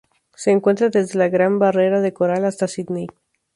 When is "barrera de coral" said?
1.59-2.45